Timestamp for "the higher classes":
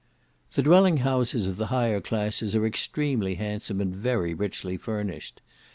1.57-2.55